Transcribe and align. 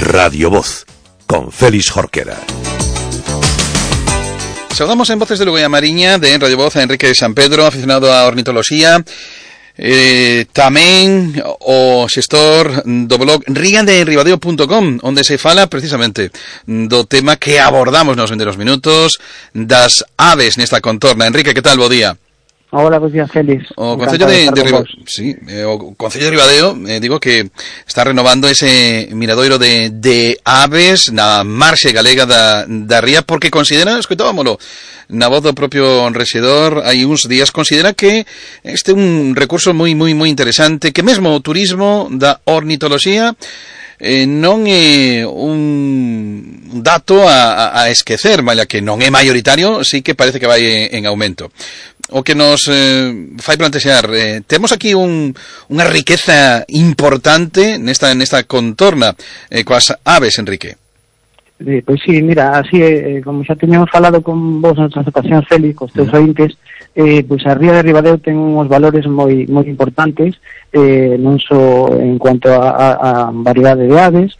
Radio 0.00 0.48
Voz, 0.48 0.86
con 1.26 1.52
Félix 1.52 1.90
Jorquera. 1.90 2.38
Saludamos 4.72 5.10
en 5.10 5.18
Voces 5.18 5.38
de 5.38 5.44
Lugo 5.44 5.58
y 5.58 5.68
Mariña 5.68 6.16
de 6.18 6.38
Radio 6.38 6.56
Voz 6.56 6.76
a 6.76 6.82
Enrique 6.82 7.08
de 7.08 7.14
San 7.14 7.34
Pedro, 7.34 7.66
aficionado 7.66 8.10
a 8.12 8.24
ornitología. 8.24 9.04
Eh, 9.76 10.46
tamén 10.52 11.36
o 11.64 12.04
xestor 12.08 12.84
do 12.84 13.16
blog 13.16 13.44
riandeenribadeo.com 13.48 15.00
onde 15.00 15.24
se 15.24 15.40
fala 15.40 15.72
precisamente 15.72 16.28
do 16.68 17.08
tema 17.08 17.40
que 17.40 17.56
abordamos 17.56 18.12
nos 18.12 18.28
venderos 18.28 18.60
minutos 18.60 19.16
das 19.52 20.04
aves 20.16 20.56
nesta 20.56 20.80
contorna. 20.80 21.28
Enrique, 21.28 21.52
que 21.52 21.64
tal? 21.64 21.80
Bo 21.80 21.88
día. 21.88 22.16
Hola, 22.72 22.98
bos 22.98 23.12
días, 23.12 23.28
Félix. 23.30 23.66
O 23.74 23.98
Concello 23.98 24.26
de, 24.26 24.44
de, 24.44 24.50
de 24.52 24.62
Riba... 24.62 24.84
sí, 25.04 25.34
eh, 25.48 25.64
o 25.64 25.92
Concello 25.96 26.26
de 26.26 26.30
Ribadeo, 26.30 26.78
eh, 26.86 27.00
digo 27.00 27.18
que 27.18 27.50
está 27.84 28.04
renovando 28.04 28.48
ese 28.48 29.08
miradoiro 29.10 29.58
de, 29.58 29.90
de 29.90 30.38
aves 30.44 31.10
na 31.10 31.42
marxe 31.42 31.90
galega 31.90 32.26
da, 32.26 32.66
da 32.68 33.00
Ría 33.00 33.22
porque 33.22 33.50
considera, 33.50 33.98
escoitábamolo, 33.98 34.56
na 35.10 35.26
voz 35.26 35.42
do 35.42 35.50
propio 35.50 36.06
rexedor 36.14 36.86
hai 36.86 37.02
uns 37.02 37.26
días 37.26 37.50
considera 37.50 37.90
que 37.90 38.22
este 38.62 38.94
é 38.94 38.94
un 38.94 39.34
recurso 39.34 39.74
moi 39.74 39.90
moi 39.98 40.14
moi 40.14 40.30
interesante 40.30 40.94
que 40.94 41.02
mesmo 41.02 41.34
o 41.34 41.42
turismo 41.42 42.06
da 42.14 42.38
ornitoloxía 42.46 43.34
eh, 44.00 44.24
non 44.24 44.64
é 44.64 45.22
un 45.28 46.80
dato 46.80 47.28
a, 47.28 47.76
a 47.76 47.92
esquecer, 47.92 48.40
malla 48.40 48.64
que 48.64 48.80
non 48.80 49.04
é 49.04 49.12
maioritario, 49.12 49.84
sí 49.84 50.00
que 50.00 50.16
parece 50.16 50.40
que 50.40 50.48
vai 50.48 50.64
en, 50.64 50.96
en 50.96 51.02
aumento. 51.04 51.52
O 52.10 52.24
que 52.24 52.34
nos 52.34 52.66
eh, 52.66 53.36
fai 53.38 53.60
plantexear, 53.60 54.08
eh, 54.16 54.40
temos 54.48 54.72
aquí 54.72 54.96
un, 54.96 55.36
unha 55.68 55.86
riqueza 55.86 56.64
importante 56.72 57.78
nesta, 57.78 58.10
nesta 58.16 58.48
contorna 58.48 59.14
eh, 59.52 59.62
coas 59.62 59.92
aves, 60.02 60.40
Enrique. 60.40 60.80
Eh, 61.60 61.84
pois 61.84 62.00
sí, 62.00 62.22
mira, 62.24 62.56
así, 62.56 62.80
eh, 62.80 63.20
como 63.22 63.44
xa 63.44 63.52
teñamos 63.54 63.92
falado 63.92 64.24
con 64.24 64.64
vos 64.64 64.80
en 64.80 64.88
outras 64.88 65.04
ocasións, 65.04 65.44
Félix, 65.44 65.76
cos 65.76 65.92
teus 65.92 66.08
ointes, 66.16 66.56
eh, 66.94 67.22
pois 67.22 67.46
a 67.46 67.54
Ría 67.54 67.78
de 67.78 67.82
Ribadeo 67.82 68.18
ten 68.18 68.36
uns 68.36 68.68
valores 68.68 69.06
moi 69.06 69.46
moi 69.46 69.66
importantes, 69.70 70.38
eh, 70.74 71.14
non 71.18 71.38
en 71.98 72.18
cuanto 72.18 72.50
a, 72.50 72.74
a, 72.74 73.30
a 73.30 73.74
de 73.78 73.86
aves, 73.94 74.34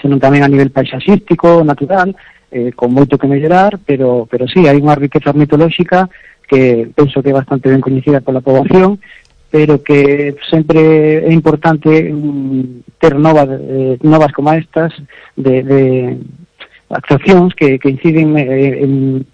senón 0.00 0.22
tamén 0.22 0.46
a 0.46 0.50
nivel 0.50 0.70
paisaxístico, 0.70 1.66
natural, 1.66 2.14
eh, 2.52 2.72
con 2.72 2.92
moito 2.92 3.18
que 3.18 3.26
mellorar, 3.26 3.80
pero, 3.84 4.28
pero 4.30 4.46
sí, 4.46 4.68
hai 4.68 4.78
unha 4.78 4.96
riqueza 4.96 5.34
mitolóxica 5.34 6.06
que 6.46 6.88
penso 6.94 7.24
que 7.24 7.32
é 7.32 7.38
bastante 7.40 7.72
ben 7.72 7.80
coñecida 7.80 8.20
pola 8.20 8.44
poboación, 8.44 9.00
pero 9.48 9.82
que 9.82 10.36
sempre 10.48 11.24
é 11.24 11.32
importante 11.32 11.88
mm, 11.88 12.96
ter 13.00 13.16
novas, 13.16 13.48
eh, 13.52 13.96
novas 14.04 14.32
como 14.32 14.52
estas 14.52 14.92
de, 15.36 15.62
de 15.62 15.80
actuacións 16.92 17.54
que, 17.56 17.78
que 17.80 17.90
inciden 17.90 18.36
eh, 18.36 18.84
en 18.84 19.24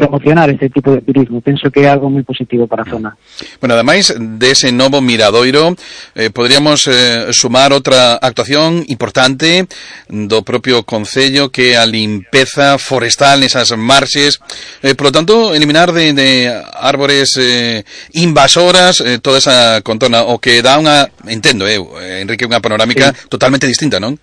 promocionar 0.00 0.48
este 0.48 0.72
tipo 0.72 0.96
de 0.96 1.04
turismo. 1.04 1.44
Penso 1.44 1.68
que 1.68 1.84
é 1.84 1.92
algo 1.92 2.08
moi 2.08 2.24
positivo 2.24 2.64
para 2.64 2.82
a 2.82 2.88
zona. 2.88 3.12
Bueno, 3.60 3.76
ademais 3.76 4.16
dese 4.40 4.72
de 4.72 4.76
novo 4.76 5.04
miradoiro, 5.04 5.76
eh, 6.16 6.32
podríamos 6.32 6.88
eh, 6.88 7.28
sumar 7.36 7.76
outra 7.76 8.16
actuación 8.16 8.80
importante 8.88 9.68
do 10.08 10.40
propio 10.40 10.88
Concello 10.88 11.52
que 11.52 11.76
é 11.76 11.76
a 11.76 11.84
limpeza 11.84 12.80
forestal 12.80 13.44
nesas 13.44 13.76
marxes. 13.76 14.40
Eh, 14.80 14.96
por 14.96 15.10
lo 15.10 15.12
tanto, 15.12 15.52
eliminar 15.52 15.92
de, 15.92 16.16
de 16.16 16.48
árbores 16.80 17.36
eh, 17.36 17.84
invasoras 18.16 19.04
eh, 19.04 19.20
toda 19.20 19.36
esa 19.36 19.84
contona, 19.84 20.24
o 20.24 20.40
que 20.40 20.64
dá 20.64 20.80
unha, 20.80 21.12
entendo, 21.28 21.68
eh, 21.68 22.24
Enrique, 22.24 22.48
unha 22.48 22.64
panorámica 22.64 23.12
sí. 23.12 23.28
totalmente 23.28 23.68
distinta, 23.68 24.00
non? 24.00 24.16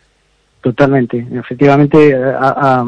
Totalmente, 0.60 1.26
efectivamente 1.34 2.16
a, 2.16 2.84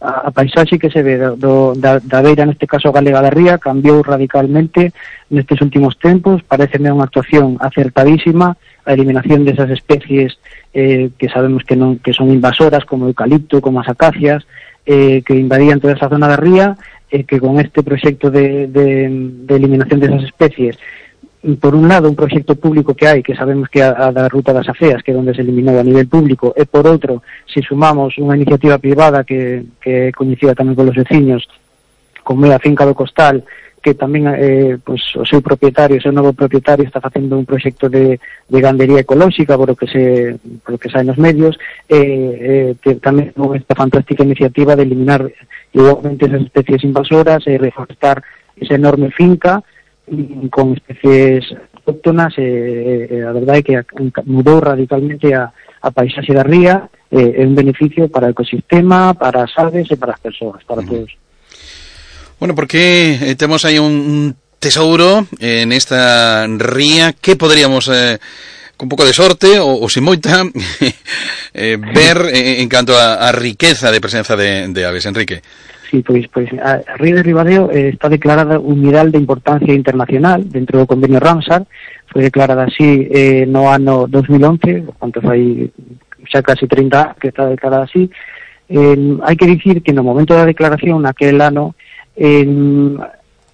a, 0.00 0.32
que 0.32 0.90
se 0.90 1.02
ve 1.02 1.18
do, 1.18 1.74
da, 1.74 1.98
da 1.98 2.22
beira, 2.22 2.46
neste 2.46 2.70
caso 2.70 2.94
galega 2.94 3.20
da 3.20 3.28
ría, 3.28 3.58
cambiou 3.58 4.06
radicalmente 4.06 4.94
nestes 5.26 5.58
últimos 5.58 5.98
tempos, 5.98 6.46
pareceme 6.46 6.94
unha 6.94 7.10
actuación 7.10 7.58
acertadísima, 7.58 8.54
a 8.86 8.94
eliminación 8.94 9.42
desas 9.42 9.68
especies 9.74 10.38
eh, 10.72 11.10
que 11.18 11.28
sabemos 11.28 11.66
que 11.66 11.74
non 11.74 11.98
que 11.98 12.14
son 12.14 12.30
invasoras, 12.30 12.86
como 12.86 13.10
eucalipto, 13.10 13.58
como 13.58 13.82
as 13.82 13.90
acacias, 13.90 14.46
eh, 14.86 15.20
que 15.26 15.34
invadían 15.34 15.82
toda 15.82 15.98
esa 15.98 16.08
zona 16.08 16.30
da 16.30 16.38
ría, 16.38 16.78
eh, 17.10 17.26
que 17.26 17.42
con 17.42 17.58
este 17.58 17.82
proxecto 17.82 18.30
de, 18.30 18.70
de, 18.70 19.10
de 19.10 19.54
eliminación 19.58 19.98
desas 19.98 20.22
especies 20.22 20.78
por 21.60 21.74
un 21.74 21.86
lado, 21.86 22.08
un 22.08 22.16
proxecto 22.16 22.56
público 22.56 22.94
que 22.94 23.06
hai, 23.06 23.22
que 23.22 23.38
sabemos 23.38 23.70
que 23.70 23.78
é 23.78 23.86
a, 23.86 24.10
a 24.10 24.12
da 24.12 24.26
Ruta 24.26 24.50
das 24.50 24.66
Afeas, 24.66 25.02
que 25.06 25.14
é 25.14 25.16
onde 25.16 25.34
se 25.34 25.42
eliminou 25.42 25.78
a 25.78 25.86
nivel 25.86 26.10
público, 26.10 26.50
e 26.58 26.66
por 26.66 26.82
outro, 26.90 27.22
se 27.46 27.62
sumamos 27.62 28.18
unha 28.18 28.34
iniciativa 28.34 28.82
privada 28.82 29.22
que, 29.22 29.62
que 29.78 30.10
é 30.10 30.14
coñecida 30.14 30.58
tamén 30.58 30.74
polos 30.74 30.98
veciños, 30.98 31.46
como 32.26 32.42
é 32.46 32.50
a 32.50 32.62
Finca 32.62 32.82
do 32.82 32.98
Costal, 32.98 33.46
que 33.78 33.94
tamén 33.94 34.26
eh, 34.34 34.76
pois, 34.82 35.00
o 35.14 35.22
seu 35.22 35.38
propietario, 35.38 35.96
o 35.96 36.02
seu 36.02 36.10
novo 36.10 36.34
propietario 36.34 36.82
está 36.82 36.98
facendo 36.98 37.38
un 37.38 37.46
proxecto 37.46 37.86
de, 37.86 38.18
de 38.18 38.58
gandería 38.58 39.06
ecolóxica 39.06 39.54
por 39.54 39.70
o 39.70 39.78
que 39.78 39.86
se 39.86 40.36
por 40.66 40.74
o 40.74 40.78
que 40.82 40.90
sai 40.90 41.06
nos 41.06 41.16
medios 41.16 41.54
eh, 41.86 41.94
eh, 41.96 42.70
que 42.82 42.98
tamén 42.98 43.30
con 43.38 43.54
esta 43.54 43.78
fantástica 43.78 44.26
iniciativa 44.26 44.74
de 44.74 44.82
eliminar 44.82 45.22
igualmente 45.70 46.26
esas 46.26 46.42
especies 46.42 46.82
invasoras 46.82 47.46
e 47.46 47.54
reforestar 47.54 48.26
esa 48.58 48.74
enorme 48.74 49.14
finca 49.14 49.62
con 50.50 50.74
especies 50.74 51.44
autóctonas, 51.74 52.36
eh, 52.38 52.42
eh, 52.42 53.08
eh, 53.10 53.20
la 53.20 53.32
verdad 53.32 53.56
es 53.56 53.64
que 53.64 53.82
mudó 54.24 54.60
radicalmente 54.60 55.34
a, 55.34 55.52
a 55.80 55.90
paisaje 55.90 56.34
de 56.34 56.42
ría, 56.42 56.88
eh, 57.10 57.34
es 57.38 57.46
un 57.46 57.54
beneficio 57.54 58.08
para 58.08 58.26
el 58.26 58.32
ecosistema, 58.32 59.14
para 59.14 59.42
las 59.42 59.52
aves 59.56 59.86
y 59.90 59.96
para 59.96 60.12
las 60.12 60.20
personas, 60.20 60.64
para 60.64 60.82
todos. 60.82 61.10
Bueno, 62.38 62.54
porque 62.54 63.34
tenemos 63.38 63.64
ahí 63.64 63.78
un 63.78 64.36
tesauro 64.58 65.26
en 65.38 65.72
esta 65.72 66.46
ría 66.46 67.12
que 67.14 67.36
podríamos 67.36 67.88
eh, 67.92 68.18
con 68.76 68.88
poco 68.88 69.04
de 69.04 69.12
sorte 69.12 69.58
o, 69.58 69.88
sin 69.88 70.04
moita 70.04 70.44
ver 71.54 72.30
en, 72.32 72.68
cuanto 72.68 72.96
a, 72.96 73.32
riqueza 73.32 73.90
de 73.90 74.00
presencia 74.00 74.36
de 74.36 74.86
aves, 74.86 75.06
Enrique. 75.06 75.42
Sí, 75.88 76.02
pois, 76.02 76.28
pois 76.28 76.52
a 76.60 76.84
Ría 76.96 77.16
de 77.16 77.22
Ribadeo 77.22 77.70
eh, 77.70 77.88
está 77.88 78.08
declarada 78.10 78.58
un 78.58 78.82
miral 78.82 79.10
de 79.10 79.18
importancia 79.18 79.72
internacional 79.72 80.44
dentro 80.44 80.78
do 80.78 80.86
convenio 80.86 81.16
Ramsar, 81.16 81.64
foi 82.12 82.28
declarada 82.28 82.68
así 82.68 83.08
eh, 83.08 83.48
no 83.48 83.72
ano 83.72 84.04
2011, 84.04 85.00
quanto 85.00 85.24
fai 85.24 85.64
xa 86.28 86.44
casi 86.44 86.68
30 86.68 86.92
anos 86.92 87.16
que 87.16 87.32
está 87.32 87.48
declarada 87.48 87.88
así. 87.88 88.04
Eh, 88.68 89.16
hai 89.24 89.36
que 89.40 89.48
dicir 89.48 89.80
que 89.80 89.96
no 89.96 90.04
momento 90.04 90.36
da 90.36 90.44
declaración, 90.44 91.00
naquel 91.00 91.40
ano, 91.40 91.72
eh, 92.12 92.44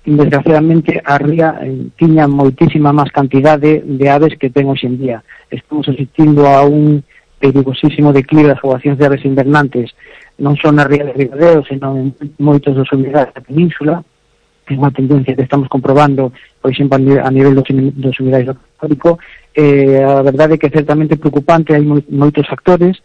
desgraciadamente 0.05 0.99
a 1.07 1.15
ría 1.23 1.63
eh, 1.63 1.87
tiña 1.95 2.27
moitísima 2.27 2.91
máis 2.91 3.15
cantidade 3.15 3.87
de 3.87 4.07
aves 4.11 4.35
que 4.35 4.51
ten 4.51 4.67
hoxe 4.67 4.91
en 4.91 4.99
día. 4.99 5.23
Estamos 5.55 5.87
asistindo 5.87 6.51
a 6.51 6.67
un 6.67 7.07
perigosísimo 7.39 8.11
declive 8.13 8.51
das 8.51 8.61
poblacións 8.61 8.99
de 8.99 9.07
aves 9.07 9.25
invernantes 9.25 9.95
non 10.39 10.59
só 10.59 10.75
na 10.75 10.89
ría 10.89 11.07
de 11.07 11.15
Ribadeo, 11.15 11.63
senón 11.63 12.15
en 12.19 12.35
moitos 12.43 12.75
dos 12.75 12.91
humidades 12.91 13.31
da 13.35 13.43
península, 13.45 14.03
é 14.67 14.73
unha 14.75 14.91
tendencia 14.91 15.37
que 15.37 15.45
estamos 15.45 15.69
comprobando, 15.69 16.33
por 16.59 16.73
exemplo, 16.73 16.97
a 16.97 17.31
nivel 17.31 17.53
dos, 17.55 17.69
dos 17.69 18.17
humidades 18.19 18.49
do 18.49 19.19
eh, 19.55 20.03
a 20.03 20.23
verdade 20.23 20.55
é 20.55 20.59
que 20.59 20.67
é 20.67 20.73
certamente 20.73 21.17
preocupante, 21.17 21.77
hai 21.77 21.85
moitos 21.85 22.49
factores, 22.49 22.99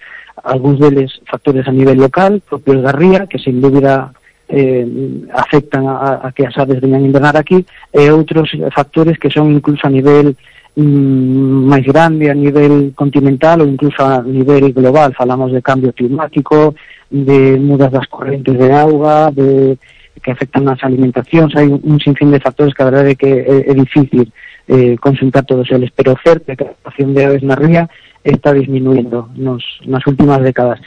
algúns 0.44 0.80
deles 0.80 1.12
factores 1.30 1.68
a 1.68 1.74
nivel 1.76 2.00
local, 2.00 2.42
propios 2.42 2.82
da 2.82 2.96
ría, 2.96 3.28
que 3.28 3.38
sin 3.38 3.62
dúbida 3.62 4.10
eh, 4.48 4.88
afectan 5.36 5.86
a, 5.86 6.26
a 6.26 6.32
que 6.32 6.48
as 6.48 6.58
aves 6.58 6.82
veñan 6.82 7.06
invernar 7.06 7.38
aquí, 7.38 7.62
e 7.94 8.10
outros 8.10 8.50
factores 8.74 9.20
que 9.22 9.30
son 9.30 9.54
incluso 9.54 9.86
a 9.86 9.94
nivel 9.94 10.34
mm, 10.74 11.70
máis 11.70 11.86
grande 11.86 12.32
a 12.32 12.36
nivel 12.36 12.96
continental 12.98 13.62
ou 13.62 13.68
incluso 13.70 14.02
a 14.02 14.24
nivel 14.26 14.74
global. 14.74 15.14
Falamos 15.14 15.54
de 15.54 15.62
cambio 15.62 15.94
climático, 15.94 16.74
de 17.10 17.58
mudas 17.58 17.92
das 17.92 18.08
correntes 18.08 18.58
de 18.58 18.72
auga, 18.72 19.32
de 19.32 19.78
que 20.22 20.32
afectan 20.32 20.68
as 20.68 20.84
alimentacións, 20.84 21.56
hai 21.56 21.68
un 21.72 21.98
sinfín 21.98 22.30
de 22.32 22.44
factores 22.44 22.76
que 22.76 22.84
a 22.84 22.90
verdade 22.92 23.16
é 23.16 23.20
que 23.20 23.32
eh, 23.32 23.66
é, 23.68 23.72
é 23.72 23.74
difícil 23.74 24.28
eh, 24.68 24.96
consultar 25.00 25.46
todos 25.46 25.66
eles, 25.72 25.90
pero 25.96 26.14
o 26.14 26.22
certo 26.22 26.52
que 26.54 26.64
a 26.64 26.76
población 26.76 27.16
de 27.16 27.26
aves 27.26 27.44
na 27.44 27.56
ría 27.56 27.90
está 28.24 28.52
disminuindo 28.52 29.32
nos, 29.36 29.64
nas 29.88 30.04
últimas 30.06 30.44
décadas. 30.44 30.80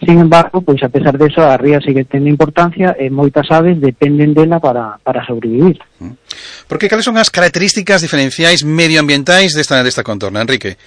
Sin 0.00 0.16
embargo, 0.16 0.62
pois 0.62 0.80
a 0.82 0.88
pesar 0.88 1.18
de 1.18 1.28
eso, 1.28 1.44
a 1.44 1.58
ría 1.58 1.80
sigue 1.80 2.08
tendo 2.08 2.32
importancia 2.32 2.96
e 2.96 3.12
moitas 3.12 3.52
aves 3.52 3.76
dependen 3.76 4.32
dela 4.32 4.56
para, 4.56 4.96
para 5.04 5.20
sobrevivir. 5.26 5.76
¿Mm? 6.00 6.16
Porque 6.64 6.88
cales 6.88 7.04
son 7.04 7.20
as 7.20 7.28
características 7.28 8.00
diferenciais 8.00 8.64
medioambientais 8.64 9.52
desta, 9.52 9.84
desta 9.84 10.00
contorna, 10.00 10.40
Enrique? 10.40 10.80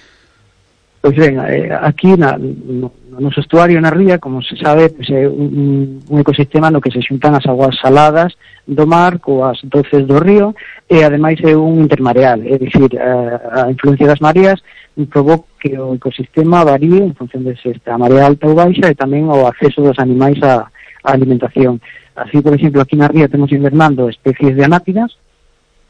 Pois 1.04 1.16
ben, 1.16 1.38
eh, 1.38 1.68
aquí 1.82 2.16
na, 2.16 2.38
no, 2.40 2.90
no 3.12 3.20
noso 3.20 3.44
estuario 3.44 3.78
na 3.78 3.92
ría, 3.92 4.16
como 4.16 4.40
se 4.40 4.56
sabe, 4.56 4.88
pois 4.88 5.04
é 5.12 5.28
un, 5.28 6.00
un 6.00 6.16
ecosistema 6.24 6.72
no 6.72 6.80
que 6.80 6.88
se 6.88 7.04
xuntan 7.04 7.36
as 7.36 7.44
aguas 7.44 7.76
saladas 7.76 8.32
do 8.64 8.88
mar 8.88 9.20
coas 9.20 9.60
doces 9.68 10.08
do 10.08 10.16
río 10.16 10.56
e 10.88 11.04
ademais 11.04 11.36
é 11.44 11.52
un 11.52 11.84
intermareal, 11.84 12.40
é 12.40 12.56
dicir, 12.56 12.96
a, 12.96 13.68
a 13.68 13.70
influencia 13.70 14.08
das 14.08 14.24
mareas 14.24 14.64
provoca 15.12 15.44
que 15.60 15.76
o 15.76 15.92
ecosistema 15.92 16.64
varíe 16.64 17.04
en 17.04 17.12
función 17.12 17.44
de 17.44 17.52
se 17.60 17.76
está 17.76 18.00
a 18.00 18.00
marea 18.00 18.24
alta 18.24 18.48
ou 18.48 18.56
baixa 18.56 18.88
e 18.88 18.96
tamén 18.96 19.28
o 19.28 19.44
acceso 19.44 19.84
dos 19.84 20.00
animais 20.00 20.40
á 20.40 20.72
alimentación. 21.04 21.84
Así, 22.16 22.40
por 22.40 22.56
exemplo, 22.56 22.80
aquí 22.80 22.96
na 22.96 23.12
ría 23.12 23.28
temos 23.28 23.52
invernando 23.52 24.08
especies 24.08 24.56
de 24.56 24.64
anápidas, 24.64 25.20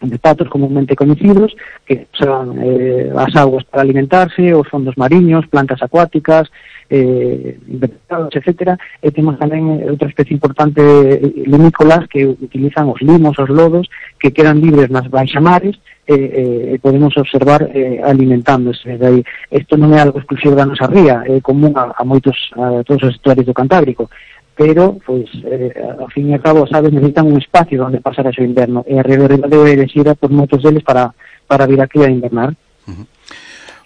de 0.09 0.19
patos 0.19 0.49
comúnmente 0.49 0.97
coñecidos 0.97 1.55
que 1.87 2.07
usan 2.13 2.59
eh, 2.63 3.13
as 3.17 3.35
aguas 3.37 3.65
para 3.65 3.83
alimentarse, 3.83 4.55
os 4.55 4.69
fondos 4.69 4.97
mariños, 4.97 5.47
plantas 5.47 5.83
acuáticas, 5.83 6.51
eh, 6.91 7.59
invertebrados, 7.69 8.35
etc. 8.37 8.77
E 9.01 9.11
temos 9.11 9.41
tamén 9.41 9.81
eh, 9.81 9.91
outra 9.91 10.09
especie 10.09 10.37
importante 10.37 10.81
eh, 10.81 11.45
limícolas 11.49 12.07
que 12.09 12.27
utilizan 12.27 12.89
os 12.93 13.01
limos, 13.01 13.39
os 13.41 13.49
lodos, 13.49 13.89
que 14.21 14.33
quedan 14.33 14.61
libres 14.61 14.93
nas 14.93 15.09
baixamares 15.09 15.77
e 16.07 16.13
eh, 16.13 16.75
eh, 16.75 16.79
podemos 16.81 17.17
observar 17.17 17.65
eh, 17.73 18.01
alimentándose. 18.05 18.99
Dai, 19.01 19.25
isto 19.51 19.77
non 19.81 19.97
é 19.97 20.01
algo 20.05 20.21
exclusivo 20.21 20.53
da 20.53 20.69
nosa 20.69 20.85
ría, 20.85 21.25
é 21.25 21.41
común 21.41 21.73
a, 21.81 21.97
a 21.97 22.05
moitos 22.05 22.37
a 22.61 22.85
todos 22.85 23.09
os 23.09 23.17
estuarios 23.17 23.49
do 23.49 23.57
Cantábrico. 23.57 24.13
Pero 24.57 24.99
pois 25.05 25.27
eh, 25.45 25.75
ao 25.99 26.09
fin 26.09 26.31
e 26.31 26.35
ao 26.35 26.43
cabo 26.43 26.67
sabes 26.67 26.95
necesitan 26.95 27.27
un 27.27 27.39
espacio 27.39 27.83
onde 27.83 28.01
pasar 28.01 28.31
o 28.31 28.45
inverno 28.47 28.87
e 28.87 28.99
a 28.99 29.03
Río 29.03 29.27
de 29.27 29.35
Ribadeo 29.35 29.67
é 29.67 29.75
desira 29.75 30.15
por 30.15 30.31
moitos 30.31 30.63
deles 30.63 30.87
para, 30.87 31.11
para 31.47 31.67
vir 31.67 31.83
aquí 31.83 32.03
a 32.03 32.11
invernar. 32.11 32.55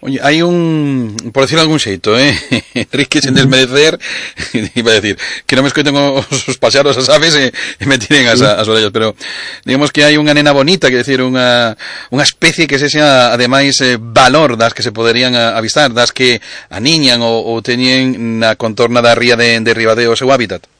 Oye, 0.00 0.20
hai 0.22 0.46
un, 0.46 1.16
por 1.34 1.42
decirlo 1.42 1.62
algún 1.62 1.82
xeito, 1.82 2.14
eh? 2.14 2.30
Enrique, 2.74 3.18
sen 3.18 3.34
desmerecer, 3.34 3.98
iba 4.78 4.94
a 4.94 4.94
decir, 4.94 5.18
que 5.42 5.58
non 5.58 5.66
me 5.66 5.74
escoiten 5.74 5.90
os, 5.98 6.22
os 6.22 6.54
paxaros 6.54 6.94
as 6.94 7.10
aves 7.16 7.34
e, 7.34 7.50
eh, 7.50 7.82
e 7.82 7.84
me 7.90 7.98
tiren 7.98 8.30
as, 8.30 8.38
as 8.38 8.70
orellas, 8.70 8.94
pero 8.94 9.18
digamos 9.66 9.90
que 9.90 10.06
hai 10.06 10.14
unha 10.14 10.38
nena 10.38 10.54
bonita, 10.54 10.86
que 10.86 11.02
decir, 11.02 11.18
unha, 11.18 11.74
unha 12.14 12.22
especie 12.22 12.70
que 12.70 12.78
se 12.78 12.86
xa, 12.86 13.34
ademais, 13.34 13.74
eh, 13.82 13.98
valor 13.98 14.54
das 14.54 14.70
que 14.70 14.86
se 14.86 14.94
poderían 14.94 15.34
eh, 15.34 15.58
avistar, 15.58 15.90
das 15.90 16.14
que 16.14 16.38
aniñan 16.70 17.18
ou, 17.18 17.42
ou 17.50 17.58
teñen 17.58 18.38
na 18.38 18.54
contorna 18.54 19.02
da 19.02 19.18
ría 19.18 19.34
de, 19.34 19.58
de 19.58 19.74
Ribadeo 19.74 20.14
o 20.14 20.20
seu 20.20 20.30
hábitat. 20.30 20.77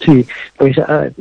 Sí, 0.00 0.26
pois 0.56 0.78
a, 0.78 1.12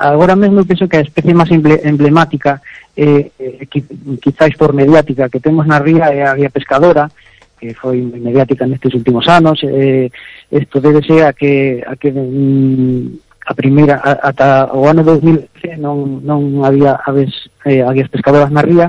agora 0.00 0.34
mesmo 0.34 0.64
penso 0.64 0.88
que 0.88 0.96
a 0.96 1.04
especie 1.04 1.36
máis 1.36 1.52
emblemática 1.52 2.64
eh, 2.96 3.28
eh, 3.36 3.68
quizáis 4.16 4.56
por 4.56 4.72
mediática 4.72 5.28
que 5.28 5.44
temos 5.44 5.68
na 5.68 5.76
ría 5.76 6.08
é 6.08 6.24
a 6.24 6.32
ría 6.32 6.48
pescadora 6.48 7.12
que 7.60 7.76
foi 7.76 8.00
mediática 8.00 8.64
nestes 8.64 8.96
últimos 8.96 9.28
anos. 9.28 9.60
Eh, 9.60 10.08
isto 10.48 10.80
debe 10.80 11.04
ser 11.04 11.28
a 11.28 11.32
que 11.36 11.84
a 11.84 11.96
que 12.00 12.08
mm, 12.12 13.44
a 13.44 13.52
primeira 13.52 14.00
a, 14.00 14.32
ata 14.32 14.72
o 14.72 14.88
ano 14.88 15.04
2013 15.04 15.76
non, 15.76 16.24
non 16.24 16.64
había 16.64 16.96
aves, 17.04 17.52
eh, 17.68 17.84
aves 17.84 18.08
pescadoras 18.08 18.48
na 18.48 18.64
ría. 18.64 18.88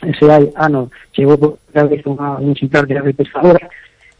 Ese 0.00 0.24
ano 0.56 0.88
chegou 1.12 1.36
por 1.36 1.60
vez 1.68 2.00
unha, 2.08 2.40
un 2.40 2.56
exemplar 2.56 2.88
de 2.88 2.96
ave 2.96 3.12
pescadora 3.12 3.60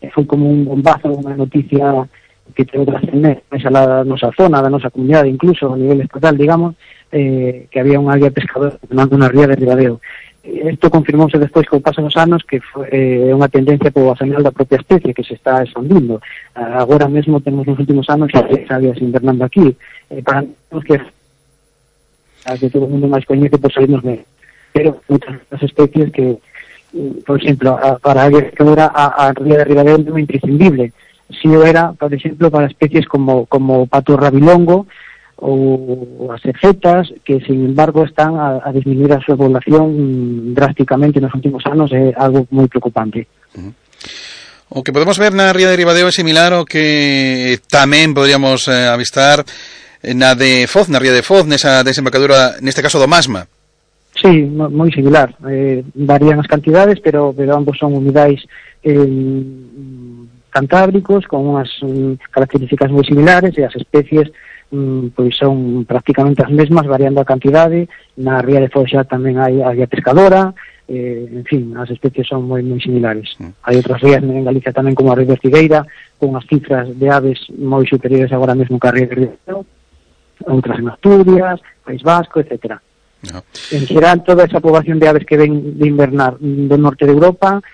e 0.04 0.12
foi 0.12 0.28
como 0.28 0.52
un 0.52 0.68
bombazo, 0.68 1.08
unha 1.08 1.32
noticia 1.32 2.04
que 2.52 2.64
ten 2.64 2.84
trascendencia 2.84 3.70
da 3.72 4.04
nosa 4.04 4.28
zona, 4.36 4.60
da 4.60 4.68
nosa 4.68 4.90
comunidade, 4.92 5.32
incluso 5.32 5.72
a 5.72 5.76
nivel 5.76 6.04
estatal, 6.04 6.36
digamos, 6.36 6.76
eh, 7.10 7.66
que 7.70 7.80
había 7.80 8.02
unha 8.02 8.20
guía 8.20 8.34
pescadora 8.34 8.76
tomando 8.84 9.16
unha 9.16 9.32
ría 9.32 9.48
de 9.48 9.56
Ribadeo. 9.56 10.02
Isto 10.44 10.92
confirmouse 10.92 11.40
despois 11.40 11.64
que 11.64 11.80
paso 11.80 12.04
dos 12.04 12.12
anos 12.20 12.44
que 12.44 12.60
foi 12.60 12.84
eh, 12.92 13.32
unha 13.32 13.48
tendencia 13.48 13.88
poboacional 13.88 14.44
da 14.44 14.52
propia 14.52 14.76
especie 14.76 15.16
que 15.16 15.24
se 15.24 15.40
está 15.40 15.64
expandindo. 15.64 16.20
Agora 16.52 17.08
mesmo 17.08 17.40
temos 17.40 17.64
nos 17.64 17.80
últimos 17.80 18.04
anos 18.12 18.28
xa 18.28 18.44
avias 18.76 19.00
invernando 19.00 19.40
aquí. 19.48 19.72
Eh, 20.12 20.20
para 20.20 20.44
nós 20.44 20.84
que 20.84 21.00
a 22.44 22.52
que 22.60 22.68
todo 22.68 22.84
o 22.84 22.92
mundo 22.92 23.08
máis 23.08 23.24
coñece 23.24 23.56
por 23.56 23.72
sairnos 23.72 24.04
de 24.04 24.20
pero 24.74 25.00
das 25.08 25.62
especies 25.64 26.12
que 26.12 26.36
por 27.26 27.40
exemplo, 27.40 27.70
a, 27.74 27.98
para 27.98 28.22
a 28.24 28.28
guía 28.28 28.44
pescadora 28.50 28.92
a, 28.94 29.06
a 29.26 29.32
ría 29.32 29.58
de 29.58 29.64
Ribadeo 29.64 29.96
é 29.96 30.20
imprescindible. 30.20 30.92
si 31.30 31.48
o 31.48 31.64
era, 31.64 31.92
por 31.92 32.12
exemplo, 32.12 32.50
para 32.50 32.66
especies 32.66 33.06
como, 33.06 33.46
como 33.46 33.82
o 33.82 33.86
pato 33.86 34.16
rabilongo 34.16 34.86
ou 35.36 36.30
as 36.30 36.40
cejetas, 36.40 37.10
que, 37.24 37.40
sin 37.42 37.66
embargo, 37.66 38.04
están 38.04 38.38
a, 38.38 38.62
a 38.62 38.70
disminuir 38.72 39.12
a 39.12 39.20
súa 39.20 39.36
población 39.36 40.54
drásticamente 40.54 41.20
nos 41.20 41.34
últimos 41.34 41.60
anos, 41.66 41.90
é 41.90 42.14
algo 42.16 42.46
moi 42.54 42.70
preocupante. 42.70 43.26
Uh 43.58 43.68
-huh. 43.68 43.72
O 44.70 44.82
que 44.82 44.92
podemos 44.92 45.18
ver 45.18 45.34
na 45.34 45.52
ría 45.52 45.68
de 45.68 45.76
Ribadeo 45.76 46.08
é 46.08 46.14
similar 46.14 46.54
ao 46.54 46.64
que 46.64 47.60
tamén 47.68 48.16
podríamos 48.16 48.66
eh, 48.70 48.88
avistar 48.88 49.44
eh, 49.44 50.14
na 50.16 50.34
de 50.34 50.66
Foz, 50.66 50.88
na 50.88 51.02
ría 51.02 51.12
de 51.12 51.26
Foz, 51.26 51.44
nesa 51.44 51.84
desembocadura, 51.84 52.58
neste 52.64 52.80
caso 52.80 52.98
do 52.98 53.10
Masma. 53.10 53.46
Sí, 54.14 54.46
moi 54.48 54.88
similar. 54.94 55.34
Eh, 55.50 55.82
varían 55.94 56.38
as 56.38 56.46
cantidades, 56.46 57.02
pero, 57.02 57.34
pero 57.34 57.58
ambos 57.58 57.76
son 57.76 57.92
unidades 57.92 58.46
eh, 58.86 58.94
cantábricos 60.54 61.26
con 61.26 61.42
unhas 61.42 61.66
um, 61.82 62.14
características 62.30 62.94
moi 62.94 63.02
similares 63.02 63.58
e 63.58 63.66
as 63.66 63.74
especies 63.74 64.30
um, 64.70 65.10
pois 65.10 65.34
son 65.34 65.82
prácticamente 65.82 66.46
as 66.46 66.54
mesmas 66.54 66.86
variando 66.86 67.18
a 67.18 67.26
cantidade 67.26 67.90
na 68.14 68.38
ría 68.38 68.62
de 68.62 68.70
Foxa 68.70 69.02
tamén 69.02 69.42
hai 69.42 69.58
a 69.58 69.74
ría 69.74 69.90
pescadora 69.90 70.54
eh, 70.86 71.26
en 71.32 71.44
fin, 71.44 71.74
as 71.76 71.90
especies 71.90 72.28
son 72.28 72.44
moi 72.44 72.60
moi 72.62 72.78
similares. 72.78 73.34
Mm. 73.40 73.52
Hai 73.66 73.74
outras 73.80 73.98
rías 74.04 74.22
en 74.22 74.44
Galicia 74.44 74.70
tamén 74.70 74.94
como 74.94 75.10
a 75.10 75.16
ría 75.16 75.26
de 75.26 75.34
Ortigueira, 75.34 75.82
con 76.20 76.36
as 76.38 76.46
cifras 76.46 76.86
de 76.92 77.08
aves 77.10 77.40
moi 77.56 77.82
superiores 77.88 78.30
agora 78.30 78.54
mesmo 78.54 78.78
que 78.78 78.88
a 78.88 78.94
ría 78.94 79.08
de 79.10 79.16
Río, 79.16 79.64
outras 80.46 80.78
en 80.78 80.86
Asturias, 80.92 81.58
País 81.82 82.02
Vasco, 82.04 82.38
etcétera. 82.38 82.78
No. 83.32 83.40
En 83.72 83.88
xeral, 83.88 84.20
toda 84.22 84.44
esa 84.44 84.60
poboación 84.60 85.00
de 85.00 85.08
aves 85.08 85.24
que 85.24 85.40
ven 85.40 85.80
de 85.80 85.86
invernar 85.88 86.36
do 86.36 86.76
norte 86.76 87.08
de 87.08 87.16
Europa 87.16 87.64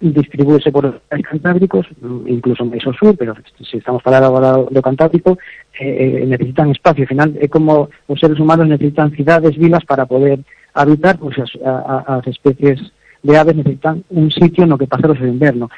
distribuirse 0.00 0.70
por 0.70 0.84
los 0.84 0.94
cantábricos, 1.22 1.86
incluso 2.26 2.64
en 2.64 2.70
Maison 2.70 2.94
Sur, 2.94 3.16
pero 3.16 3.34
si 3.62 3.78
estamos 3.78 4.02
hablando 4.04 4.28
ahora 4.28 4.68
de 4.70 4.82
Cantábrico, 4.82 5.38
eh, 5.80 6.20
eh, 6.22 6.26
necesitan 6.26 6.70
espacio. 6.70 7.04
Al 7.04 7.08
final, 7.08 7.38
eh, 7.40 7.48
como 7.48 7.88
los 8.08 8.20
seres 8.20 8.38
humanos 8.38 8.68
necesitan 8.68 9.10
ciudades, 9.12 9.56
vilas 9.56 9.84
para 9.84 10.06
poder 10.06 10.40
habitar, 10.74 11.18
pues 11.18 11.36
las 11.38 12.26
especies 12.26 12.80
de 13.22 13.36
aves 13.36 13.56
necesitan 13.56 14.04
un 14.10 14.30
sitio 14.30 14.64
en 14.64 14.70
lo 14.70 14.78
que 14.78 14.86
pasarlos 14.86 15.18
el 15.20 15.28
invierno. 15.28 15.70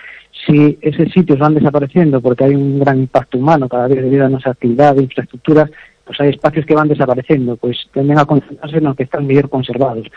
Si 0.46 0.78
esos 0.80 1.12
sitios 1.12 1.38
van 1.38 1.54
desapareciendo 1.54 2.20
porque 2.20 2.44
hay 2.44 2.54
un 2.54 2.80
gran 2.80 2.98
impacto 2.98 3.38
humano 3.38 3.68
cada 3.68 3.88
vez 3.88 4.02
debido 4.02 4.26
a 4.26 4.28
nuestra 4.28 4.52
actividad 4.52 4.96
infraestructuras, 4.96 5.70
pues 6.08 6.16
hai 6.24 6.32
espacios 6.32 6.64
que 6.64 6.72
van 6.72 6.88
desaparecendo, 6.88 7.60
pois 7.60 7.76
tenden 7.92 8.16
a 8.16 8.24
concentrarse 8.24 8.80
nos 8.80 8.96
que 8.96 9.04
están 9.04 9.28
mellor 9.28 9.52
conservados 9.52 10.08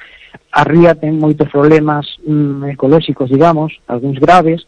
a 0.52 0.64
ría 0.64 0.96
ten 0.96 1.20
problemas 1.52 2.08
mm, 2.28 2.76
ecolóxicos, 2.76 3.30
digamos, 3.30 3.72
algúns 3.88 4.20
graves, 4.20 4.68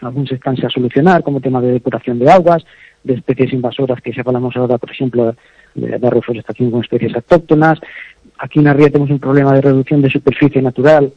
algúns 0.00 0.30
están 0.30 0.54
a 0.62 0.70
solucionar, 0.70 1.22
como 1.22 1.40
tema 1.40 1.60
de 1.60 1.72
depuración 1.72 2.18
de 2.18 2.30
aguas, 2.30 2.62
de 3.02 3.14
especies 3.14 3.52
invasoras 3.52 4.00
que 4.00 4.12
xa 4.14 4.22
falamos 4.22 4.54
agora, 4.54 4.78
por 4.78 4.90
exemplo, 4.90 5.34
de, 5.74 5.98
da 5.98 6.10
reforestación 6.10 6.70
con 6.70 6.82
especies 6.82 7.14
autóctonas. 7.14 7.78
Aquí 8.38 8.62
na 8.62 8.74
ría 8.74 8.90
temos 8.90 9.10
un 9.10 9.18
problema 9.18 9.54
de 9.54 9.62
reducción 9.62 10.02
de 10.02 10.10
superficie 10.10 10.62
natural, 10.62 11.10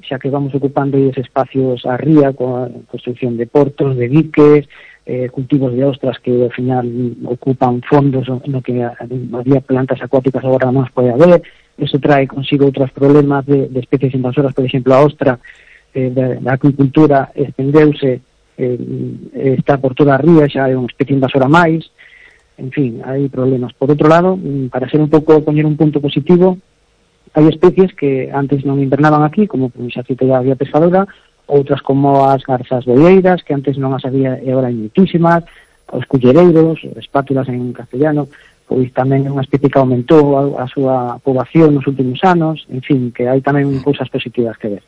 xa 0.00 0.16
que 0.16 0.32
vamos 0.32 0.56
ocupando 0.56 0.96
ese 0.96 1.20
espacios 1.20 1.84
a 1.84 2.00
ría 2.00 2.32
con 2.32 2.88
construcción 2.88 3.36
de 3.36 3.44
portos, 3.44 3.96
de 3.96 4.08
diques, 4.08 4.64
eh, 5.06 5.28
cultivos 5.28 5.72
de 5.72 5.84
ostras 5.84 6.18
que 6.18 6.32
ao 6.32 6.50
final 6.50 6.88
ocupan 7.28 7.82
fondos 7.84 8.24
no 8.28 8.62
que 8.64 8.80
había 8.80 9.60
plantas 9.60 10.00
acuáticas 10.00 10.44
agora 10.44 10.72
non 10.72 10.88
pode 10.96 11.12
haber, 11.12 11.44
eso 11.76 12.00
trae 12.00 12.24
consigo 12.24 12.64
outros 12.64 12.88
problemas 12.94 13.44
de, 13.44 13.68
de 13.68 13.80
especies 13.80 14.14
invasoras, 14.16 14.54
por 14.56 14.64
exemplo, 14.64 14.94
a 14.94 15.04
ostra 15.04 15.36
eh, 15.92 16.08
da, 16.08 16.40
da 16.40 16.52
acuicultura 16.56 17.30
estendeuse, 17.34 18.24
eh, 18.56 18.78
eh, 19.34 19.54
está 19.58 19.76
por 19.76 19.94
toda 19.94 20.14
a 20.14 20.22
ría, 20.22 20.48
xa 20.48 20.70
é 20.70 20.74
unha 20.78 20.88
especie 20.88 21.12
invasora 21.12 21.52
máis, 21.52 21.84
en 22.56 22.70
fin, 22.70 23.02
hai 23.04 23.28
problemas. 23.28 23.74
Por 23.74 23.90
outro 23.90 24.08
lado, 24.08 24.38
mm, 24.38 24.72
para 24.72 24.88
ser 24.88 25.04
un 25.04 25.10
pouco, 25.10 25.42
poñer 25.44 25.66
un 25.66 25.76
punto 25.76 26.00
positivo, 26.00 26.56
hai 27.34 27.44
especies 27.50 27.90
que 27.92 28.30
antes 28.30 28.62
non 28.62 28.78
invernaban 28.78 29.26
aquí, 29.26 29.44
como 29.50 29.68
pois, 29.68 29.92
a 29.98 30.06
a 30.06 30.44
vía 30.46 30.56
pescadora, 30.56 31.04
outras 31.46 31.80
como 31.82 32.24
as 32.24 32.42
garzas 32.42 32.84
boieiras, 32.84 33.42
que 33.42 33.52
antes 33.52 33.76
non 33.76 33.92
as 33.92 34.04
había 34.04 34.40
e 34.40 34.48
agora 34.48 34.72
hai 34.72 34.76
moitísimas, 34.76 35.44
os 35.92 36.04
cullereiros, 36.08 36.80
espátulas 36.96 37.48
en 37.48 37.72
castellano, 37.76 38.28
pois 38.64 38.88
tamén 38.96 39.28
é 39.28 39.30
unha 39.30 39.44
especie 39.44 39.68
que 39.68 39.76
aumentou 39.76 40.40
a, 40.40 40.64
a 40.64 40.66
súa 40.66 41.20
poboación 41.20 41.76
nos 41.76 41.84
últimos 41.84 42.16
anos, 42.24 42.64
en 42.72 42.80
fin, 42.80 43.12
que 43.12 43.28
hai 43.28 43.44
tamén 43.44 43.68
cousas 43.84 44.08
positivas 44.08 44.56
que 44.56 44.80
ver. 44.80 44.82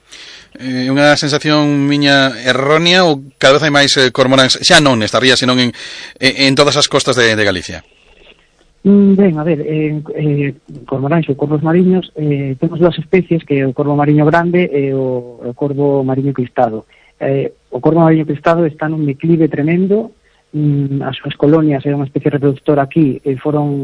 É 0.56 0.88
eh, 0.88 0.92
unha 0.92 1.12
sensación 1.20 1.84
miña 1.84 2.32
errónea 2.40 3.04
ou 3.04 3.20
cada 3.36 3.60
vez 3.60 3.62
hai 3.68 3.72
máis 3.72 3.92
eh, 4.00 4.08
cormoráns, 4.08 4.56
xa 4.64 4.80
non 4.80 4.96
nesta 4.96 5.20
ría, 5.20 5.36
senón 5.36 5.60
en, 5.60 5.70
en 6.16 6.52
todas 6.56 6.80
as 6.80 6.88
costas 6.88 7.20
de, 7.20 7.36
de 7.36 7.44
Galicia? 7.44 7.84
Mm, 8.86 9.16
ben, 9.16 9.36
a 9.36 9.42
ver, 9.42 9.66
en, 9.66 10.04
eh, 10.14 10.54
eh 10.54 10.54
cormoranxo 10.86 11.32
e 11.32 11.34
corvos 11.34 11.58
mariños 11.58 12.06
eh, 12.14 12.54
temos 12.54 12.78
dúas 12.78 12.94
especies 13.02 13.42
que 13.42 13.58
é 13.58 13.66
o 13.66 13.74
corvo 13.74 13.98
mariño 13.98 14.22
grande 14.22 14.70
e 14.70 14.94
o, 14.94 15.42
o 15.42 15.50
corvo 15.58 16.06
mariño 16.06 16.30
cristado. 16.30 16.86
Eh, 17.18 17.50
o 17.74 17.82
corvo 17.82 18.06
mariño 18.06 18.22
cristado 18.22 18.62
está 18.62 18.86
nun 18.86 19.02
declive 19.02 19.50
tremendo, 19.50 20.14
mm, 20.54 21.02
as 21.02 21.18
súas 21.18 21.34
colonias 21.34 21.82
era 21.82 21.98
unha 21.98 22.06
especie 22.06 22.30
reproductora 22.30 22.86
aquí 22.86 23.18
e 23.26 23.34
foron 23.42 23.74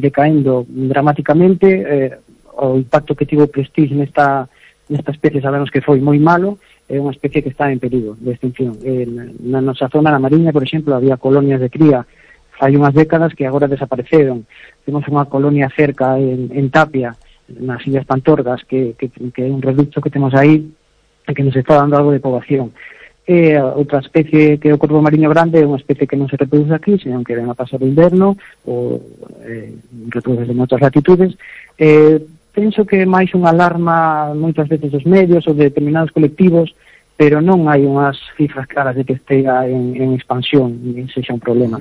decaendo 0.00 0.64
dramáticamente, 0.64 1.68
eh, 1.68 2.16
o 2.56 2.80
impacto 2.80 3.12
que 3.12 3.28
tivo 3.28 3.44
o 3.44 3.52
prestige 3.52 3.92
nesta, 3.92 4.48
nesta 4.88 5.12
especie 5.12 5.44
sabemos 5.44 5.68
que 5.68 5.84
foi 5.84 6.00
moi 6.00 6.16
malo, 6.16 6.56
é 6.88 6.96
unha 6.96 7.12
especie 7.12 7.44
que 7.44 7.52
está 7.52 7.68
en 7.68 7.76
perigo 7.76 8.16
de 8.16 8.32
extinción. 8.32 8.80
Eh, 8.88 9.04
na 9.04 9.60
nosa 9.60 9.92
zona, 9.92 10.08
na 10.08 10.16
Mariña, 10.16 10.48
por 10.48 10.64
exemplo, 10.64 10.96
había 10.96 11.20
colonias 11.20 11.60
de 11.60 11.68
cría 11.68 12.08
hai 12.60 12.76
unhas 12.76 12.92
décadas 12.92 13.32
que 13.32 13.48
agora 13.48 13.66
desapareceron. 13.66 14.44
Temos 14.84 15.08
unha 15.08 15.24
colonia 15.26 15.72
cerca 15.72 16.20
en, 16.20 16.52
en 16.52 16.68
Tapia, 16.68 17.16
nas 17.48 17.82
Illas 17.88 18.06
Pantorgas, 18.06 18.62
que, 18.68 18.94
que, 18.94 19.08
que 19.08 19.42
é 19.42 19.50
un 19.50 19.64
reducto 19.64 20.04
que 20.04 20.12
temos 20.12 20.36
aí 20.36 20.68
que 21.24 21.42
nos 21.42 21.56
está 21.56 21.76
dando 21.80 21.96
algo 21.96 22.12
de 22.12 22.20
poboación. 22.20 22.72
E 23.26 23.54
eh, 23.54 23.62
outra 23.62 24.00
especie 24.00 24.58
que 24.58 24.68
é 24.68 24.74
o 24.74 24.80
corvo 24.80 25.00
mariño 25.00 25.30
grande 25.30 25.62
é 25.62 25.66
unha 25.66 25.78
especie 25.78 26.08
que 26.08 26.18
non 26.18 26.26
se 26.26 26.36
reproduce 26.36 26.74
aquí, 26.74 26.98
senón 26.98 27.22
que 27.22 27.36
ven 27.38 27.46
a 27.46 27.54
pasar 27.54 27.78
o 27.78 27.86
inverno, 27.86 28.34
ou 28.66 28.98
eh, 29.46 29.70
reproduce 30.10 30.50
en 30.50 30.58
outras 30.58 30.82
latitudes. 30.82 31.38
Eh, 31.78 32.18
penso 32.50 32.82
que 32.82 33.06
máis 33.06 33.30
unha 33.32 33.54
alarma 33.54 34.34
moitas 34.34 34.66
veces 34.66 34.90
dos 34.90 35.06
medios 35.06 35.46
ou 35.46 35.54
de 35.54 35.70
determinados 35.70 36.10
colectivos, 36.10 36.74
pero 37.14 37.38
non 37.38 37.68
hai 37.70 37.86
unhas 37.86 38.18
cifras 38.34 38.66
claras 38.66 38.98
de 38.98 39.06
que 39.06 39.14
estea 39.14 39.68
en, 39.68 39.94
en 39.94 40.16
expansión, 40.16 40.74
e 40.96 41.06
sexa 41.12 41.36
un 41.36 41.44
problema. 41.44 41.78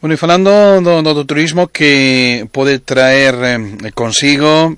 Bueno, 0.00 0.12
e 0.12 0.20
falando 0.20 0.52
do, 0.84 1.00
do, 1.02 1.12
do 1.16 1.24
turismo 1.24 1.72
que 1.72 2.44
pode 2.52 2.78
traer 2.84 3.34
eh, 3.42 3.92
consigo 3.96 4.76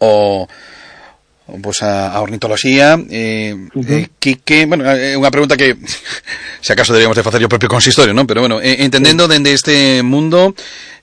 o 0.00 0.48
pois 1.62 1.80
a, 1.80 2.12
a 2.12 2.20
ornitoloxía 2.20 3.00
eh, 3.08 3.56
uh 3.56 3.80
-huh. 3.80 4.04
eh, 4.04 4.08
que, 4.20 4.36
que, 4.44 4.68
bueno, 4.68 4.84
é 4.84 5.16
unha 5.16 5.32
pregunta 5.32 5.56
que 5.56 5.80
se 6.64 6.72
acaso 6.76 6.92
deberíamos 6.92 7.16
de 7.16 7.24
facer 7.24 7.40
o 7.40 7.48
propio 7.48 7.72
consistorio, 7.72 8.12
non? 8.12 8.28
Pero 8.28 8.44
bueno, 8.44 8.60
eh, 8.60 8.84
entendendo 8.84 9.24
dende 9.24 9.56
este 9.56 10.04
mundo 10.04 10.52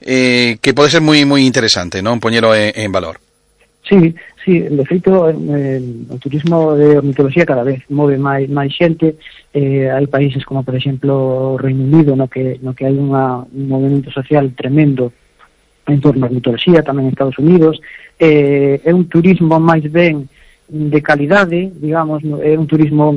eh, 0.06 0.62
que 0.62 0.78
pode 0.78 0.94
ser 0.94 1.02
moi 1.02 1.18
moi 1.26 1.42
interesante, 1.42 2.06
non? 2.06 2.22
Poñelo 2.22 2.54
en, 2.54 2.78
en 2.78 2.94
valor. 2.94 3.25
Sí, 3.88 4.16
sí, 4.44 4.60
de 4.62 4.86
feito, 4.86 5.30
eh, 5.30 5.82
o 6.10 6.18
turismo 6.18 6.74
de 6.74 6.98
ornitoloxía 6.98 7.46
cada 7.46 7.64
vez 7.64 7.84
move 7.90 8.18
máis, 8.18 8.50
máis 8.50 8.74
xente, 8.74 9.14
eh, 9.54 9.94
hai 9.94 10.10
países 10.10 10.42
como, 10.42 10.66
por 10.66 10.74
exemplo, 10.74 11.54
o 11.54 11.58
Reino 11.62 11.86
Unido, 11.86 12.18
no 12.18 12.26
que, 12.26 12.58
no 12.66 12.74
que 12.74 12.90
hai 12.90 12.98
unha, 12.98 13.46
un 13.46 13.66
movimento 13.70 14.10
social 14.10 14.50
tremendo 14.58 15.14
en 15.86 16.02
torno 16.02 16.26
á 16.26 16.34
ornitoloxía, 16.34 16.82
tamén 16.82 17.06
en 17.06 17.14
Estados 17.14 17.38
Unidos, 17.38 17.78
eh, 18.18 18.82
é 18.82 18.90
un 18.90 19.06
turismo 19.06 19.62
máis 19.62 19.86
ben 19.86 20.26
de 20.66 21.00
calidade, 21.06 21.70
digamos, 21.78 22.26
é 22.42 22.58
un 22.58 22.66
turismo, 22.66 23.14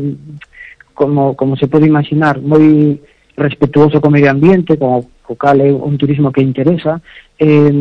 como, 0.92 1.32
como 1.32 1.56
se 1.56 1.64
pode 1.64 1.88
imaginar, 1.88 2.44
moi 2.44 3.00
respetuoso 3.40 4.04
co 4.04 4.12
medio 4.12 4.28
ambiente, 4.28 4.76
como 4.76 5.08
co 5.24 5.32
cal 5.32 5.64
é 5.64 5.72
un 5.72 5.96
turismo 5.96 6.28
que 6.28 6.44
interesa, 6.44 7.00
eh, 7.40 7.72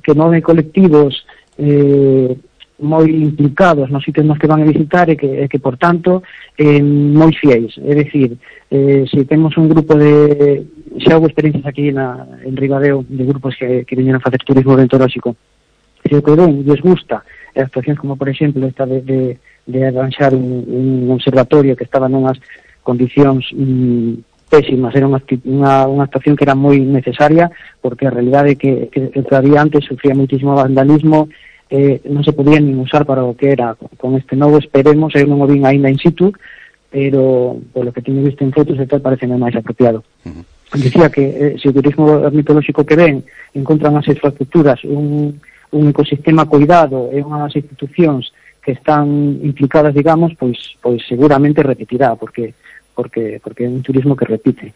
que 0.00 0.16
move 0.16 0.40
colectivos, 0.40 1.28
eh, 1.58 2.36
moi 2.82 3.06
implicados 3.06 3.90
nos 3.90 4.02
ítems 4.06 4.38
que 4.38 4.50
van 4.50 4.62
a 4.62 4.66
visitar 4.66 5.06
e 5.06 5.16
que, 5.16 5.46
e 5.46 5.46
que 5.46 5.62
por 5.62 5.78
tanto, 5.78 6.22
eh, 6.58 6.82
moi 6.82 7.30
fiéis. 7.30 7.78
É 7.78 7.94
dicir, 7.94 8.36
eh, 8.70 9.06
se 9.06 9.24
temos 9.24 9.54
un 9.56 9.70
grupo 9.70 9.94
de... 9.94 10.66
Xa 10.98 11.16
houve 11.16 11.30
experiencias 11.30 11.64
aquí 11.64 11.94
na, 11.94 12.26
en 12.42 12.58
Ribadeo 12.58 13.06
de 13.06 13.24
grupos 13.24 13.54
que, 13.54 13.86
que 13.86 13.96
viñeron 13.96 14.18
a 14.20 14.26
facer 14.26 14.42
turismo 14.42 14.74
bentoróxico. 14.74 15.36
Se 16.02 16.18
o 16.18 16.22
que 16.22 16.34
ven, 16.34 16.66
lles 16.66 16.82
gusta, 16.82 17.22
e 17.54 17.62
actuacións 17.62 18.02
como, 18.02 18.18
por 18.18 18.28
exemplo, 18.28 18.66
esta 18.66 18.84
de, 18.84 19.00
de, 19.06 19.38
de 19.66 19.80
arranxar 19.86 20.34
un, 20.34 20.66
un 20.66 21.06
observatorio 21.14 21.78
que 21.78 21.86
estaba 21.86 22.10
nunhas 22.10 22.42
condicións 22.82 23.46
mm, 23.54 24.31
pésimas, 24.52 24.92
era 24.92 25.08
unha, 25.08 25.24
unha, 25.48 25.74
unha 25.88 26.04
actuación 26.04 26.36
que 26.36 26.44
era 26.44 26.52
moi 26.52 26.76
necesaria, 26.76 27.48
porque 27.80 28.04
a 28.04 28.12
realidade 28.12 28.52
é 28.52 28.56
que, 28.60 28.92
que, 28.92 29.08
que 29.08 29.22
todavía 29.24 29.64
antes 29.64 29.88
sufría 29.88 30.12
muitísimo 30.12 30.52
vandalismo, 30.52 31.32
eh, 31.72 32.04
non 32.04 32.20
se 32.20 32.36
podía 32.36 32.60
nin 32.60 32.76
usar 32.76 33.08
para 33.08 33.24
o 33.24 33.32
que 33.32 33.48
era 33.48 33.72
con 33.96 34.12
este 34.20 34.36
novo, 34.36 34.60
esperemos, 34.60 35.16
eu 35.16 35.24
non 35.24 35.40
o 35.40 35.48
vin 35.48 35.64
aínda 35.64 35.88
in 35.88 35.96
situ, 35.96 36.28
pero 36.92 37.56
polo 37.72 37.96
que 37.96 38.04
teño 38.04 38.20
visto 38.20 38.44
en 38.44 38.52
fotos 38.52 38.76
e 38.76 38.84
tal 38.84 39.00
parece 39.00 39.24
máis 39.24 39.56
apropiado. 39.56 40.04
Uh 40.28 40.44
-huh. 40.44 40.44
Dicía 40.76 41.08
que 41.08 41.24
eh, 41.24 41.54
se 41.56 41.72
o 41.72 41.72
turismo 41.72 42.04
ornitolóxico 42.04 42.84
que 42.84 42.96
ven 42.96 43.24
encontran 43.56 43.96
as 43.96 44.08
infraestructuras, 44.08 44.84
un, 44.84 45.40
un 45.72 45.82
ecosistema 45.88 46.44
cuidado 46.44 47.08
e 47.08 47.24
unhas 47.24 47.56
institucións 47.56 48.28
que 48.60 48.76
están 48.76 49.40
implicadas, 49.42 49.96
digamos, 49.96 50.36
pois, 50.36 50.76
pois 50.80 51.00
seguramente 51.08 51.64
repetirá, 51.64 52.14
porque 52.16 52.52
porque, 52.94 53.40
porque 53.42 53.64
é 53.64 53.68
un 53.68 53.82
turismo 53.82 54.16
que 54.16 54.28
repite. 54.28 54.72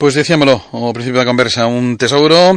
Pois 0.00 0.16
pues 0.16 0.24
decíamolo 0.24 0.56
ao 0.72 0.96
principio 0.96 1.20
da 1.20 1.28
conversa, 1.28 1.68
un 1.68 2.00
tesouro 2.00 2.56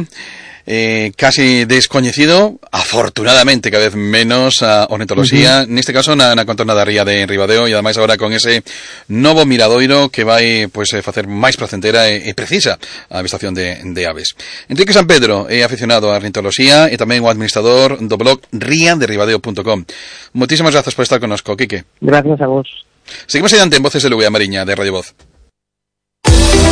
eh, 0.66 1.12
casi 1.16 1.64
descoñecido, 1.64 2.58
afortunadamente 2.72 3.70
cada 3.70 3.84
vez 3.84 3.96
menos 3.96 4.62
a 4.62 4.86
ornitoloxía, 4.88 5.60
uh 5.60 5.64
-huh. 5.64 5.68
neste 5.68 5.92
caso 5.92 6.16
na, 6.16 6.34
na 6.34 6.48
contorna 6.48 6.72
da 6.72 6.88
ría 6.88 7.04
de 7.04 7.26
Ribadeo 7.28 7.68
e 7.68 7.76
ademais 7.76 8.00
agora 8.00 8.16
con 8.16 8.32
ese 8.32 8.64
novo 9.12 9.44
miradoiro 9.44 10.08
que 10.08 10.24
vai 10.24 10.66
pois, 10.72 10.88
pues, 10.88 11.00
eh, 11.00 11.02
facer 11.04 11.28
máis 11.28 11.60
placentera 11.60 12.08
e, 12.08 12.24
e 12.24 12.32
precisa 12.32 12.80
a 13.12 13.20
avistación 13.20 13.52
de, 13.52 13.76
de 13.92 14.02
aves. 14.08 14.32
Enrique 14.72 14.96
San 14.96 15.04
Pedro 15.04 15.44
é 15.52 15.60
aficionado 15.60 16.08
a 16.08 16.16
ornitoloxía 16.16 16.88
e 16.88 16.96
tamén 16.96 17.20
o 17.20 17.28
administrador 17.28 18.00
do 18.00 18.16
blog 18.16 18.40
riaderibadeo.com. 18.56 19.84
Moitísimas 20.32 20.72
grazas 20.72 20.96
por 20.96 21.04
estar 21.04 21.20
connosco, 21.20 21.52
Quique. 21.60 21.84
Gracias 22.00 22.40
a 22.40 22.48
vos. 22.48 22.88
Seguimos 23.26 23.52
adiante 23.52 23.76
en 23.76 23.82
Voces 23.82 24.02
de 24.02 24.10
Luguea 24.10 24.30
Mariña 24.30 24.64
de 24.64 24.74
Radio 24.74 24.92
Voz. 24.92 25.14